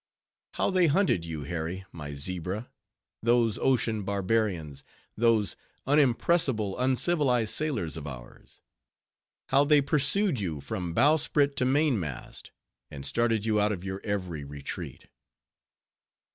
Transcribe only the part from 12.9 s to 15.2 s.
started you out of your every retreat!